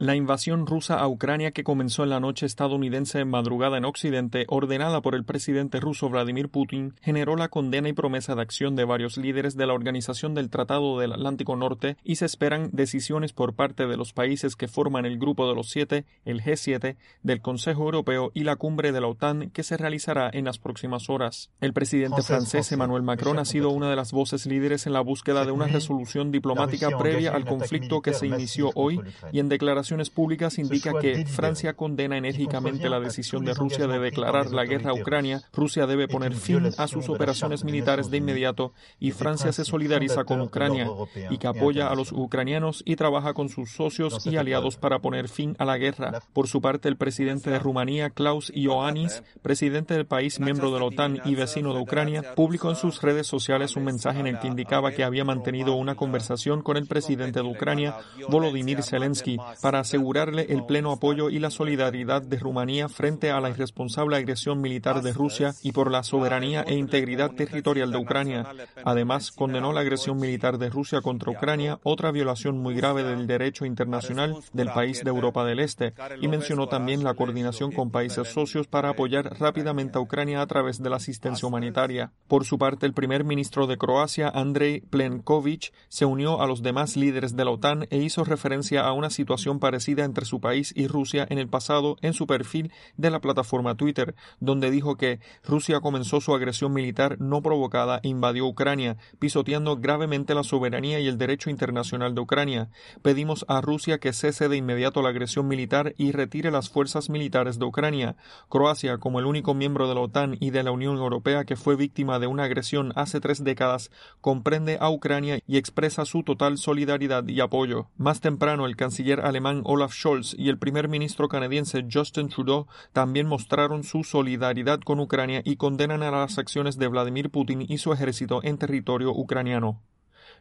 La 0.00 0.16
invasión 0.16 0.66
rusa 0.66 0.98
a 0.98 1.06
Ucrania 1.08 1.50
que 1.50 1.62
comenzó 1.62 2.04
en 2.04 2.08
la 2.08 2.20
noche 2.20 2.46
estadounidense 2.46 3.18
en 3.20 3.28
madrugada 3.28 3.76
en 3.76 3.84
Occidente, 3.84 4.46
ordenada 4.48 5.02
por 5.02 5.14
el 5.14 5.26
presidente 5.26 5.78
ruso 5.78 6.08
Vladimir 6.08 6.48
Putin, 6.48 6.94
generó 7.02 7.36
la 7.36 7.48
condena 7.48 7.90
y 7.90 7.92
promesa 7.92 8.34
de 8.34 8.40
acción 8.40 8.76
de 8.76 8.86
varios 8.86 9.18
líderes 9.18 9.58
de 9.58 9.66
la 9.66 9.74
Organización 9.74 10.32
del 10.32 10.48
Tratado 10.48 10.98
del 10.98 11.12
Atlántico 11.12 11.54
Norte 11.54 11.98
y 12.02 12.16
se 12.16 12.24
esperan 12.24 12.70
decisiones 12.72 13.34
por 13.34 13.52
parte 13.52 13.86
de 13.86 13.98
los 13.98 14.14
países 14.14 14.56
que 14.56 14.68
forman 14.68 15.04
el 15.04 15.18
Grupo 15.18 15.46
de 15.46 15.54
los 15.54 15.68
Siete, 15.68 16.06
el 16.24 16.42
G7, 16.42 16.96
del 17.22 17.42
Consejo 17.42 17.82
Europeo 17.82 18.30
y 18.32 18.44
la 18.44 18.56
cumbre 18.56 18.92
de 18.92 19.02
la 19.02 19.08
OTAN 19.08 19.50
que 19.50 19.64
se 19.64 19.76
realizará 19.76 20.30
en 20.32 20.46
las 20.46 20.58
próximas 20.58 21.10
horas. 21.10 21.50
El 21.60 21.74
presidente 21.74 22.22
francés 22.22 22.72
Emmanuel 22.72 23.02
Macron 23.02 23.38
ha 23.38 23.44
sido 23.44 23.68
una 23.68 23.90
de 23.90 23.96
las 23.96 24.12
voces 24.12 24.46
líderes 24.46 24.86
en 24.86 24.94
la 24.94 25.02
búsqueda 25.02 25.44
de 25.44 25.52
una 25.52 25.66
resolución 25.66 26.30
diplomática 26.30 26.88
previa 26.96 27.34
al 27.34 27.44
conflicto 27.44 28.00
que 28.00 28.14
se 28.14 28.26
inició 28.26 28.70
hoy 28.74 28.98
y 29.30 29.40
en 29.40 29.50
declaración 29.50 29.89
públicas 30.10 30.58
indica 30.58 30.92
que 31.00 31.26
Francia 31.26 31.74
condena 31.74 32.16
enérgicamente 32.16 32.88
la 32.88 33.00
decisión 33.00 33.44
de 33.44 33.54
Rusia 33.54 33.86
de 33.86 33.98
declarar 33.98 34.52
la 34.52 34.64
guerra 34.64 34.90
a 34.90 34.94
Ucrania. 34.94 35.42
Rusia 35.52 35.86
debe 35.86 36.06
poner 36.06 36.34
fin 36.34 36.70
a 36.78 36.86
sus 36.86 37.08
operaciones 37.08 37.64
militares 37.64 38.10
de 38.10 38.18
inmediato 38.18 38.72
y 38.98 39.10
Francia 39.10 39.52
se 39.52 39.64
solidariza 39.64 40.24
con 40.24 40.40
Ucrania 40.40 40.86
y 41.30 41.38
que 41.38 41.46
apoya 41.46 41.88
a 41.88 41.94
los 41.94 42.12
ucranianos 42.12 42.82
y 42.86 42.96
trabaja 42.96 43.34
con 43.34 43.48
sus 43.48 43.72
socios 43.72 44.26
y 44.26 44.36
aliados 44.36 44.76
para 44.76 45.00
poner 45.00 45.28
fin 45.28 45.56
a 45.58 45.64
la 45.64 45.78
guerra. 45.78 46.20
Por 46.32 46.46
su 46.46 46.60
parte, 46.60 46.88
el 46.88 46.96
presidente 46.96 47.50
de 47.50 47.58
Rumanía, 47.58 48.10
Klaus 48.10 48.52
Iohannis, 48.54 49.22
presidente 49.42 49.94
del 49.94 50.06
país 50.06 50.40
miembro 50.40 50.72
de 50.72 50.78
la 50.78 50.86
OTAN 50.86 51.20
y 51.24 51.34
vecino 51.34 51.74
de 51.74 51.80
Ucrania, 51.80 52.34
publicó 52.34 52.70
en 52.70 52.76
sus 52.76 53.02
redes 53.02 53.26
sociales 53.26 53.76
un 53.76 53.84
mensaje 53.84 54.20
en 54.20 54.26
el 54.26 54.38
que 54.38 54.48
indicaba 54.48 54.92
que 54.92 55.04
había 55.04 55.24
mantenido 55.24 55.74
una 55.74 55.94
conversación 55.94 56.62
con 56.62 56.76
el 56.76 56.86
presidente 56.86 57.42
de 57.42 57.48
Ucrania, 57.48 57.96
Volodymyr 58.28 58.82
Zelensky, 58.82 59.38
para 59.60 59.79
asegurarle 59.80 60.46
el 60.48 60.64
pleno 60.64 60.92
apoyo 60.92 61.30
y 61.30 61.38
la 61.38 61.50
solidaridad 61.50 62.22
de 62.22 62.38
Rumanía 62.38 62.88
frente 62.88 63.30
a 63.30 63.40
la 63.40 63.50
irresponsable 63.50 64.16
agresión 64.16 64.60
militar 64.60 65.02
de 65.02 65.12
Rusia 65.12 65.54
y 65.62 65.72
por 65.72 65.90
la 65.90 66.02
soberanía 66.02 66.62
e 66.62 66.74
integridad 66.74 67.32
territorial 67.32 67.90
de 67.92 67.98
Ucrania. 67.98 68.46
Además, 68.84 69.32
condenó 69.32 69.72
la 69.72 69.80
agresión 69.80 70.18
militar 70.18 70.58
de 70.58 70.70
Rusia 70.70 71.00
contra 71.00 71.30
Ucrania, 71.30 71.78
otra 71.82 72.10
violación 72.10 72.58
muy 72.58 72.74
grave 72.74 73.02
del 73.02 73.26
derecho 73.26 73.64
internacional 73.64 74.36
del 74.52 74.70
país 74.70 75.02
de 75.04 75.10
Europa 75.10 75.44
del 75.44 75.60
Este, 75.60 75.94
y 76.20 76.28
mencionó 76.28 76.68
también 76.68 77.04
la 77.04 77.14
coordinación 77.14 77.72
con 77.72 77.90
países 77.90 78.28
socios 78.28 78.66
para 78.66 78.90
apoyar 78.90 79.38
rápidamente 79.38 79.98
a 79.98 80.00
Ucrania 80.00 80.42
a 80.42 80.46
través 80.46 80.82
de 80.82 80.90
la 80.90 80.96
asistencia 80.96 81.46
humanitaria. 81.46 82.12
Por 82.28 82.44
su 82.44 82.58
parte, 82.58 82.86
el 82.86 82.94
primer 82.94 83.24
ministro 83.24 83.66
de 83.66 83.78
Croacia, 83.78 84.28
Andrej 84.28 84.84
Plenković, 84.90 85.72
se 85.88 86.04
unió 86.04 86.40
a 86.40 86.46
los 86.46 86.62
demás 86.62 86.96
líderes 86.96 87.36
de 87.36 87.44
la 87.44 87.50
OTAN 87.50 87.86
e 87.90 87.98
hizo 87.98 88.24
referencia 88.24 88.82
a 88.82 88.92
una 88.92 89.10
situación 89.10 89.58
parecida 89.70 90.04
entre 90.04 90.24
su 90.24 90.40
país 90.40 90.72
y 90.74 90.88
Rusia 90.88 91.24
en 91.30 91.38
el 91.38 91.46
pasado 91.46 91.96
en 92.02 92.12
su 92.12 92.26
perfil 92.26 92.72
de 92.96 93.08
la 93.08 93.20
plataforma 93.20 93.76
Twitter, 93.76 94.16
donde 94.40 94.68
dijo 94.68 94.96
que 94.96 95.20
Rusia 95.44 95.78
comenzó 95.78 96.20
su 96.20 96.34
agresión 96.34 96.72
militar 96.72 97.20
no 97.20 97.40
provocada 97.40 98.00
e 98.02 98.08
invadió 98.08 98.46
Ucrania, 98.46 98.96
pisoteando 99.20 99.76
gravemente 99.76 100.34
la 100.34 100.42
soberanía 100.42 100.98
y 100.98 101.06
el 101.06 101.18
derecho 101.18 101.50
internacional 101.50 102.16
de 102.16 102.20
Ucrania. 102.20 102.68
Pedimos 103.00 103.44
a 103.46 103.60
Rusia 103.60 103.98
que 103.98 104.12
cese 104.12 104.48
de 104.48 104.56
inmediato 104.56 105.02
la 105.02 105.10
agresión 105.10 105.46
militar 105.46 105.94
y 105.96 106.10
retire 106.10 106.50
las 106.50 106.68
fuerzas 106.68 107.08
militares 107.08 107.60
de 107.60 107.66
Ucrania. 107.66 108.16
Croacia, 108.48 108.98
como 108.98 109.20
el 109.20 109.26
único 109.26 109.54
miembro 109.54 109.88
de 109.88 109.94
la 109.94 110.00
OTAN 110.00 110.36
y 110.40 110.50
de 110.50 110.64
la 110.64 110.72
Unión 110.72 110.96
Europea 110.96 111.44
que 111.44 111.54
fue 111.54 111.76
víctima 111.76 112.18
de 112.18 112.26
una 112.26 112.42
agresión 112.42 112.92
hace 112.96 113.20
tres 113.20 113.44
décadas, 113.44 113.92
comprende 114.20 114.78
a 114.80 114.90
Ucrania 114.90 115.38
y 115.46 115.58
expresa 115.58 116.04
su 116.04 116.24
total 116.24 116.58
solidaridad 116.58 117.28
y 117.28 117.40
apoyo. 117.40 117.86
Más 117.96 118.20
temprano, 118.20 118.66
el 118.66 118.74
canciller 118.74 119.20
Olaf 119.64 119.92
Scholz 119.92 120.34
y 120.38 120.48
el 120.48 120.58
primer 120.58 120.88
ministro 120.88 121.28
canadiense 121.28 121.86
Justin 121.90 122.28
Trudeau 122.28 122.66
también 122.92 123.26
mostraron 123.26 123.84
su 123.84 124.04
solidaridad 124.04 124.80
con 124.80 125.00
Ucrania 125.00 125.42
y 125.44 125.56
condenan 125.56 126.02
a 126.02 126.10
las 126.10 126.38
acciones 126.38 126.78
de 126.78 126.88
Vladimir 126.88 127.30
Putin 127.30 127.64
y 127.68 127.78
su 127.78 127.92
ejército 127.92 128.40
en 128.42 128.58
territorio 128.58 129.10
ucraniano. 129.10 129.82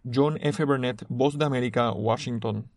John 0.04 0.38
F. 0.42 0.64
Burnett, 0.64 1.06
Voz 1.10 1.38
de 1.38 1.46
América, 1.46 1.92
Washington. 1.92 2.70